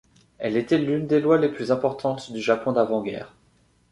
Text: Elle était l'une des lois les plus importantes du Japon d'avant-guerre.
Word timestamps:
Elle 0.39 0.57
était 0.57 0.79
l'une 0.79 1.05
des 1.05 1.19
lois 1.19 1.37
les 1.37 1.49
plus 1.49 1.71
importantes 1.71 2.31
du 2.33 2.41
Japon 2.41 2.71
d'avant-guerre. 2.71 3.35